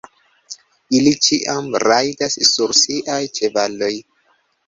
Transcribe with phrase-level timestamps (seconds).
[0.99, 3.93] Ili ĉiam rajdas sur siaj ĉevaloj!